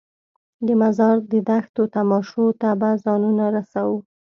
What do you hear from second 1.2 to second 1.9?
د دښتو